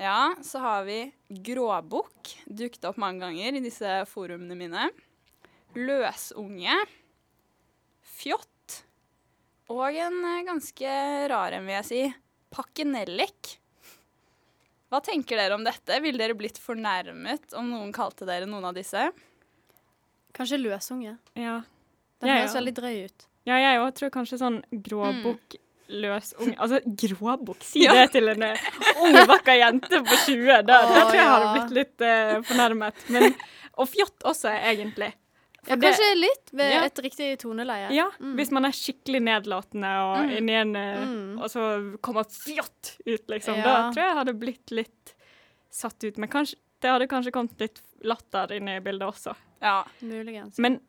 [0.00, 0.98] Ja, så har vi
[1.28, 2.32] gråbukk.
[2.46, 4.88] Dukket opp mange ganger i disse forumene mine.
[5.78, 6.78] Løsunge.
[8.14, 8.80] Fjott.
[9.70, 10.96] Og en eh, ganske
[11.30, 12.00] rar en, vil jeg si.
[12.54, 13.54] Pakkenellik.
[14.90, 16.00] Hva tenker dere om dette?
[16.02, 19.08] Ville dere blitt fornærmet om noen kalte dere noen av disse?
[20.34, 21.16] Kanskje løsunge.
[21.38, 21.60] Ja.
[22.20, 22.60] Den Ja, høres ja.
[22.60, 23.26] veldig drøy ut.
[23.46, 25.56] Ja, jeg òg tror kanskje sånn gråbukk,
[25.88, 27.92] løsunge Altså, gråbukk, si Ja.
[27.92, 28.56] det til en eh,
[29.04, 30.62] ung, vakker jente på 20.
[30.64, 33.04] Da, da tror jeg jeg hadde blitt litt uh, fornærmet.
[33.12, 33.34] Men,
[33.76, 35.12] og fjott også, egentlig.
[35.66, 36.80] Ja, kanskje det- litt ved Ja.
[36.84, 37.90] et riktig toneleie.
[37.92, 38.34] Ja, Mm.
[38.36, 40.48] hvis man er skikkelig nedlatende og Mm.
[40.50, 41.38] en eh, Mm.
[41.42, 43.56] Og så kommer fjott ut, liksom.
[43.56, 43.62] Ja.
[43.64, 45.14] Da tror jeg jeg hadde blitt litt
[45.70, 46.16] satt ut.
[46.18, 49.32] Men kanskje, det hadde kanskje kommet litt latter inn i bildet også.
[49.64, 49.78] Ja.
[50.04, 50.58] Muligens.
[50.60, 50.82] Men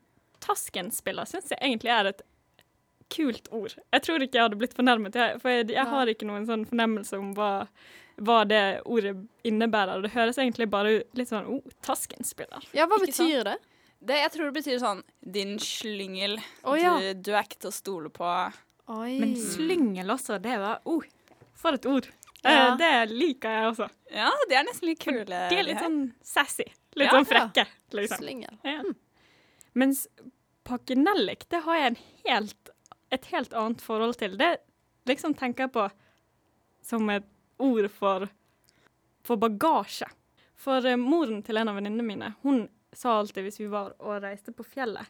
[0.44, 2.20] Tasken-spiller syns jeg egentlig er et
[3.14, 3.72] kult ord.
[3.94, 6.66] Jeg tror ikke jeg hadde blitt fornærmet, jeg, for jeg, jeg har ikke noen sånn
[6.68, 7.48] fornemmelse om hva,
[8.28, 9.14] hva det ordet
[9.48, 10.04] innebærer.
[10.04, 12.68] Det høres egentlig bare litt sånn oh, Tasken-spiller.
[12.76, 13.56] ja, hva Ikke betyr betyr det?
[14.06, 15.02] Det, jeg tror det betyr sånn
[15.38, 16.36] din slyngel.
[16.60, 16.98] Oh, ja.
[17.00, 18.36] du, du er ikke til å stole på.
[18.92, 19.16] Oi.
[19.22, 21.08] Men slyngel også, det var oh,
[21.56, 22.12] For et ord.
[22.46, 22.66] Ja.
[22.72, 23.88] Eh, det liker jeg også.
[24.14, 25.26] Ja, de er nesten litt kule.
[25.50, 26.66] De er litt sånn sassy.
[26.96, 28.22] Litt Ja, sånn frekke, liksom.
[28.22, 28.58] Slingel.
[28.64, 28.82] Ja.
[29.76, 30.06] Mens
[30.66, 32.70] pakkenellik, det har jeg en helt,
[33.12, 34.36] et helt annet forhold til.
[34.40, 34.56] Det
[35.06, 35.88] liksom tenker jeg på
[36.86, 37.26] som et
[37.62, 38.28] ord for,
[39.26, 40.08] for bagasje.
[40.56, 42.64] For eh, moren til en av venninnene mine, hun
[42.96, 45.06] sa alltid hvis vi var og reiste på fjellet,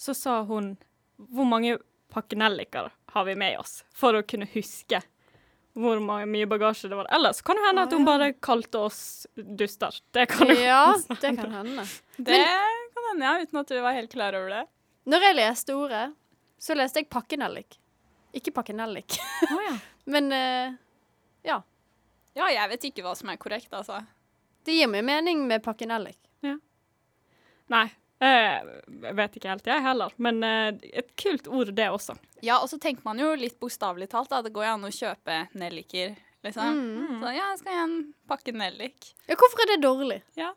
[0.00, 0.72] så sa hun
[1.20, 1.76] hvor mange
[2.10, 5.02] pakkenelliker har vi med oss for å kunne huske
[5.80, 7.08] hvor mye bagasje det var.
[7.14, 9.00] Ellers kan det hende at hun bare kalte oss
[9.36, 9.96] duster.
[10.14, 11.86] Det kan jo Ja, det kan hende.
[12.16, 14.64] Det kan hende, ja, uten at vi var helt klar over det.
[15.10, 16.04] Når jeg leste ordet,
[16.60, 17.78] så leste jeg pakkenellik.
[18.36, 19.16] Ikke pakkenellik.
[19.48, 19.76] Ja.
[20.12, 20.74] Men uh,
[21.46, 21.60] ja.
[22.36, 24.02] Ja, jeg vet ikke hva som er korrekt, altså.
[24.66, 26.18] Det gir meg mening med pakkenellik.
[26.44, 26.56] Ja.
[27.72, 27.86] Nei,
[28.20, 32.16] jeg vet ikke helt jeg heller, men eh, et kult ord det også.
[32.44, 34.42] Ja, og så tenker man jo litt bokstavelig talt, da.
[34.44, 36.80] Det går jo an å kjøpe nelliker, liksom.
[36.80, 37.20] Mm.
[37.22, 39.12] Så ja, jeg skal ha en pakke nellik.
[39.24, 40.20] Ja, hvorfor er det dårlig?
[40.40, 40.52] Ja.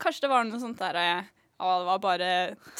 [0.00, 2.28] Kanskje det var noe sånt der eh, Ja, det var bare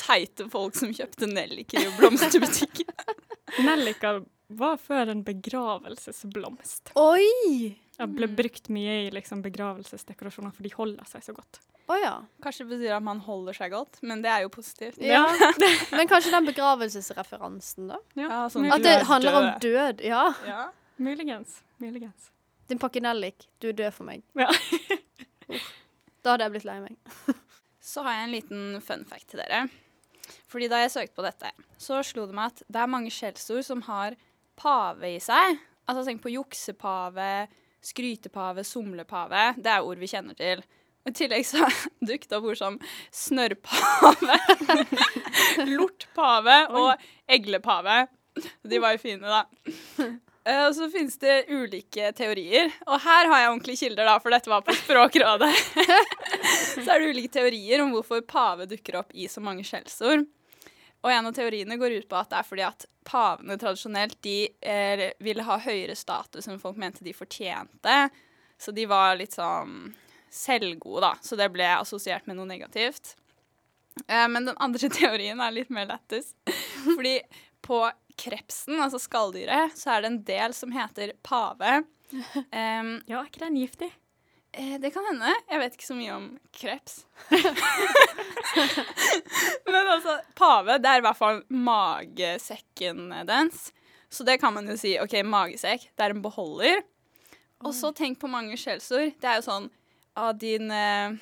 [0.00, 2.92] teite folk som kjøpte nelliker i blomsterbutikken.
[3.66, 4.22] Nelliker
[4.56, 6.92] var før en begravelsesblomst.
[6.98, 7.76] Oi!
[8.00, 11.60] Det ble brukt mye i liksom, begravelsesdekorasjoner, for de holder seg så godt.
[11.90, 12.14] Oh, ja.
[12.44, 15.00] Kanskje det betyr at man holder seg godt, men det er jo positivt.
[15.04, 15.24] ja.
[15.96, 17.98] Men kanskje den begravelsesreferansen, da?
[18.16, 19.66] Ja, sånn At det er handler om død.
[20.00, 20.04] død.
[20.06, 20.22] Ja.
[20.46, 20.62] Ja.
[21.02, 21.58] Muligens.
[21.82, 22.30] Muligens.
[22.70, 24.22] Din pakkenellik, du er død for meg.
[24.38, 24.48] Ja.
[26.20, 26.96] Da hadde jeg blitt lei meg.
[27.80, 29.62] Så har jeg en liten fun fact til dere.
[30.52, 31.48] Fordi da jeg søkte på dette,
[31.80, 34.18] så slo det meg at det er mange skjellsord som har
[34.60, 35.56] pave i seg.
[35.88, 37.30] Altså tenk på juksepave,
[37.84, 39.44] skrytepave, somlepave.
[39.58, 40.62] Det er ord vi kjenner til.
[41.08, 41.64] I tillegg så
[42.08, 42.76] dukket det opp ord som
[43.16, 44.36] snørrpave,
[45.74, 46.90] lortpave og
[47.30, 48.02] eglepave.
[48.68, 49.44] De var jo fine, da.
[50.44, 52.70] Eh, Og så finnes det ulike teorier.
[52.86, 55.50] Og her har jeg ordentlige kilder, da, for dette var på Språkrådet.
[56.84, 60.24] så er det ulike teorier om hvorfor pave dukker opp i så mange skjellsord.
[61.00, 64.36] Og en av teoriene går ut på at det er fordi at pavene tradisjonelt de
[64.60, 67.96] er, ville ha høyere status enn folk mente de fortjente.
[68.60, 69.94] Så de var litt sånn
[70.30, 71.14] selvgode, da.
[71.24, 73.14] Så det ble assosiert med noe negativt.
[74.06, 76.34] Eh, men den andre teorien er litt mer lættis.
[76.84, 77.16] Fordi
[77.64, 77.80] på
[78.20, 81.80] krepsen, altså skalldyret, så er det en del som heter pave.
[82.10, 83.86] Um, Ja, er ikke den giftig?
[84.52, 85.30] Eh, det kan hende.
[85.50, 87.04] Jeg vet ikke så mye om kreps.
[89.70, 93.68] Men altså, pave, det er i hvert fall magesekken dens.
[94.10, 94.96] Så det kan man jo si.
[94.98, 96.82] OK, magesekk, det er en beholder.
[97.62, 99.14] Og så tenk på mange skjellsord.
[99.20, 99.68] Det er jo sånn
[100.18, 101.14] av din eh,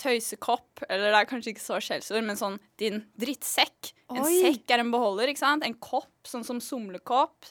[0.00, 3.92] tøysekopp, eller det er kanskje ikke så skjellsord, men sånn din drittsekk.
[4.14, 4.38] En Oi.
[4.40, 5.66] sekk er en beholder, ikke sant?
[5.66, 7.50] En kopp, sånn som somlekopp.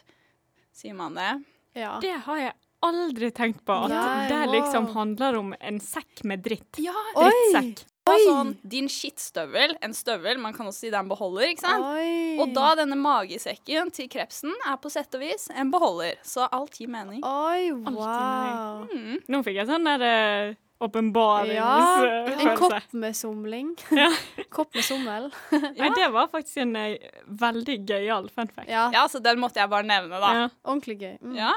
[0.74, 1.34] Sier man det?
[1.78, 1.98] Ja.
[2.02, 3.76] Det har jeg aldri tenkt på.
[3.88, 4.94] At Nei, det liksom wow.
[5.02, 6.82] handler om en sekk med dritt.
[6.82, 7.86] Ja, Drittsekk.
[8.08, 11.84] Sånn din skittstøvel, en støvel, man kan også si det er en beholder, ikke sant?
[11.84, 12.38] Oi.
[12.40, 16.16] Og da denne magesekken til krepsen er på sett og vis en beholder.
[16.24, 17.20] Så alt gir mening.
[17.28, 18.86] Oi, wow.
[18.88, 19.20] Mm.
[19.28, 20.56] Nå fikk jeg sånn der eh,
[20.88, 21.56] åpenbarings...
[21.58, 23.74] Ja, En kopp med somling.
[23.98, 24.08] Ja.
[24.56, 25.28] kopp med sommel.
[25.80, 28.70] Nei, det var faktisk en eh, veldig gøyal fun fact.
[28.72, 30.32] Ja, Ja, så den måtte jeg bare nevne, da.
[30.44, 30.48] Ja.
[30.64, 31.18] ordentlig gøy.
[31.20, 31.36] Mm.
[31.44, 31.56] Ja.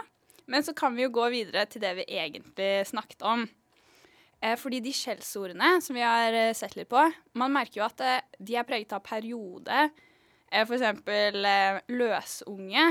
[0.51, 3.47] Men så kan vi jo gå videre til det vi egentlig snakket om.
[4.41, 7.03] Eh, fordi de skjellsordene som vi har eh, sett litt på,
[7.39, 9.91] man merker jo at eh, de er preget av periode.
[10.51, 10.67] F.eks.
[10.67, 11.39] for eksempel
[11.93, 12.89] løsunge.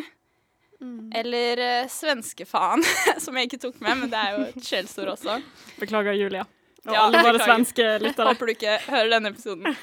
[0.79, 1.09] Mm.
[1.19, 1.59] Eller
[1.91, 2.85] svenskefaen,
[3.23, 5.41] som jeg ikke tok med, men det er jo et skjellsord også.
[5.81, 6.45] Beklager, Julia.
[6.85, 8.31] Og Ja, alle våre svenske lyttere.
[8.31, 9.75] Håper du ikke hører denne episoden.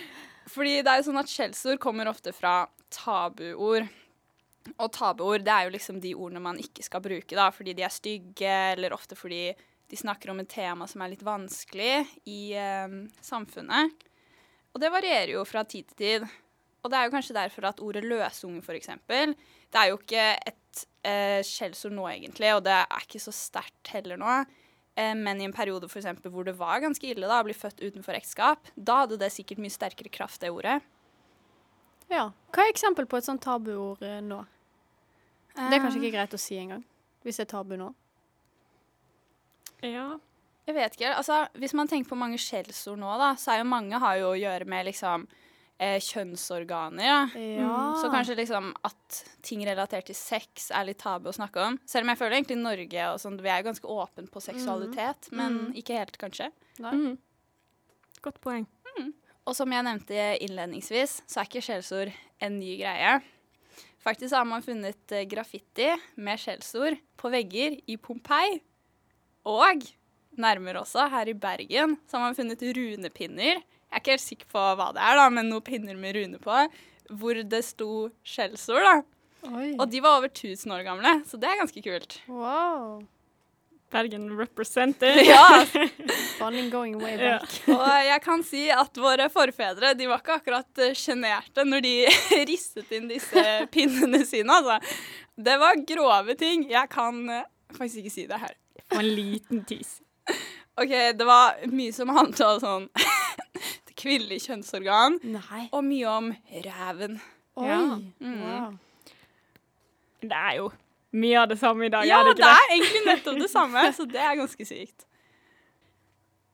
[0.54, 3.86] Fordi det er jo sånn at skjellsord kommer ofte fra tabuord.
[4.76, 7.84] Og tabuord det er jo liksom de ordene man ikke skal bruke, da, fordi de
[7.86, 9.48] er stygge, eller ofte fordi
[9.90, 14.06] de snakker om et tema som er litt vanskelig i eh, samfunnet.
[14.70, 16.28] Og det varierer jo fra tid til tid.
[16.80, 19.34] Og det er jo kanskje derfor at ordet løsunge, eksempel,
[19.70, 24.20] det er jo ikke et eh, nå, egentlig, og det er ikke så sterkt heller
[24.20, 24.38] nå.
[24.96, 27.56] Eh, men i en periode for eksempel, hvor det var ganske ille da, å bli
[27.56, 30.80] født utenfor ekteskap, da hadde det sikkert mye sterkere kraft, det ordet.
[32.10, 32.30] Ja.
[32.50, 34.40] Hva er eksempel på et sånt tabuord eh, nå?
[35.54, 36.82] Det er kanskje ikke greit å si engang,
[37.26, 37.90] hvis det er tabu nå.
[39.84, 40.08] Ja.
[40.68, 41.12] Jeg vet ikke.
[41.16, 44.28] Altså, hvis man tenker på mange skjellsord nå, da, så er jo mange har jo
[44.32, 45.24] å gjøre med liksom
[45.80, 47.02] eh, kjønnsorganer.
[47.02, 47.20] Ja.
[47.34, 47.78] Ja.
[47.98, 51.78] Så kanskje liksom at ting relatert til sex er litt tabu å snakke om.
[51.88, 55.58] Selv om jeg føler egentlig Norge og sånn, vi er ganske åpne på seksualitet, men
[55.58, 55.72] Mm.
[55.82, 56.50] ikke helt, kanskje.
[56.78, 56.92] Nei.
[56.94, 57.18] Mm.
[58.22, 58.66] Godt poeng.
[59.50, 63.16] Og som jeg nevnte innledningsvis, så er ikke skjellsord en ny greie.
[64.00, 65.88] Faktisk har man funnet eh, graffiti
[66.22, 68.60] med skjellsord på vegger i Pompeii.
[69.50, 69.82] Og
[70.38, 73.58] nærmere også, her i Bergen, så har man funnet runepinner.
[73.58, 76.38] Jeg er ikke helt sikker på hva det er, da, men noen pinner med rune
[76.40, 76.62] på.
[77.10, 78.96] Hvor det sto skjellsord, da.
[79.50, 79.72] Oi.
[79.80, 82.20] Og de var over 1000 år gamle, så det er ganske kult.
[82.30, 83.00] Wow.
[83.90, 85.16] Bergen represented.
[85.26, 85.66] Ja,
[86.38, 87.38] Funny going way Ja.
[87.74, 91.94] Og jeg kan si at våre forfedre de var ikke akkurat eh, sjenerte når de
[92.48, 94.60] ristet inn disse pinnene sine.
[94.60, 94.78] Altså.
[95.36, 96.68] Det var grove ting.
[96.70, 97.44] Jeg kan eh,
[97.76, 98.54] faktisk ikke si det her.
[98.90, 99.98] Og en liten tis.
[100.80, 102.86] OK, det var mye som handla om sånn
[103.90, 105.66] det kvinnelige kjønnsorgan, Nei.
[105.76, 106.30] og mye om
[106.64, 107.18] ræven.
[107.60, 107.66] Oi.
[107.68, 107.80] Ja.
[108.22, 108.38] Mm.
[108.40, 108.78] Wow.
[110.22, 110.70] Det er jo
[111.12, 112.58] mye av det samme i dag, Ja, er det det ikke det?
[112.60, 115.06] er egentlig nettopp det samme, så det er ganske sykt.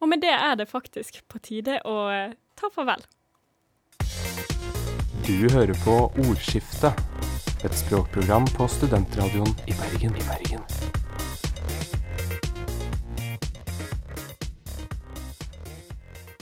[0.00, 3.04] Og med det er det faktisk på tide å eh, ta farvel.
[5.26, 7.00] Du hører på Ordskiftet,
[7.64, 10.14] et språkprogram på studentradioen i Bergen.
[10.14, 10.62] I Bergen.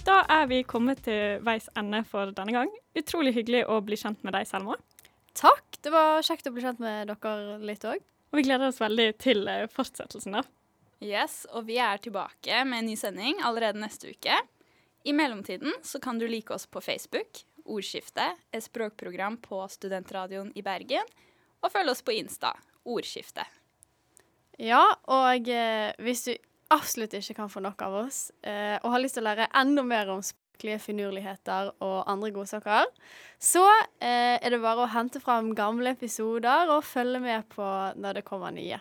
[0.05, 2.72] Da er vi kommet til veis ende for denne gang.
[2.98, 4.77] Utrolig hyggelig å bli kjent med deg, Selma.
[5.35, 5.79] Takk.
[5.83, 8.03] Det var kjekt å bli kjent med dere litt òg.
[8.33, 10.44] Og vi gleder oss veldig til eh, fortsettelsen, da.
[11.05, 14.38] Yes, og vi er tilbake med en ny sending allerede neste uke.
[15.05, 20.64] I mellomtiden så kan du like oss på Facebook, Ordskiftet, et språkprogram på Studentradioen i
[20.64, 21.07] Bergen,
[21.61, 22.55] og følge oss på Insta,
[22.88, 23.49] Ordskiftet.
[24.61, 26.33] Ja, og eh, hvis du
[26.73, 29.85] absolutt ikke kan få nok av oss, eh, og har lyst til å lære enda
[29.87, 30.22] mer om
[30.55, 32.84] språklige finurligheter og andre godsaker,
[33.38, 33.64] så
[34.00, 37.64] eh, er det bare å hente fram gamle episoder og følge med på
[37.96, 38.78] når det kommer nye.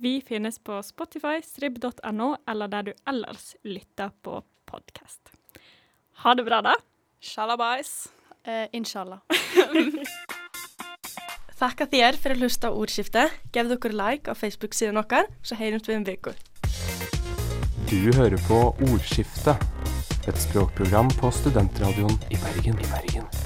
[0.00, 5.32] Vi finnes på Spotify, strib.no, eller der du ellers lytter på podkast.
[6.22, 6.74] Ha det bra, da.
[7.20, 8.08] Shalabais!
[8.44, 9.18] Eh, inshallah.
[11.58, 13.34] Takk at dere for å hlusta á ordskiftet.
[13.50, 16.30] Gefðu dere like på Facebook-siden vår, så heyrjumst vi um viku.
[17.88, 19.62] Du hører på Ordskiftet,
[20.28, 22.78] et språkprogram på Studentradioen i Bergen.
[22.80, 23.37] I Bergen.